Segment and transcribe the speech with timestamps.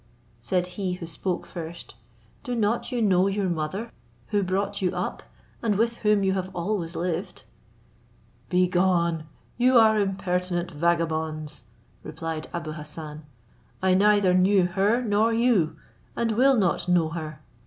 [0.39, 1.93] said he who spoke first,
[2.41, 3.91] "do not you know your mother
[4.29, 5.21] who brought you up,
[5.61, 7.43] and with whom you have always lived?"
[8.49, 9.25] "Be gone,
[9.57, 11.65] you are impertinent vagabonds,"
[12.01, 13.27] replied Abou Hassan;
[13.79, 15.75] "I neither knew her nor you,
[16.15, 17.39] and will not know her.